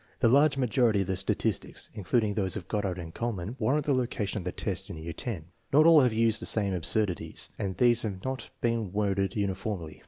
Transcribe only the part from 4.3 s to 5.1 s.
of the test in